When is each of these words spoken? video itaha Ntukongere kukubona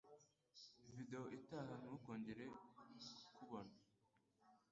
video 0.93 1.21
itaha 1.37 1.73
Ntukongere 1.81 2.45
kukubona 2.75 3.73